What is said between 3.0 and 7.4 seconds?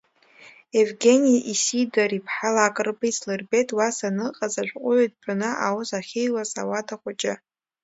ислырбеит уа саныҟаз ашәҟәыҩҩы дтәаны аус ахьиуаз ауада хәыҷы.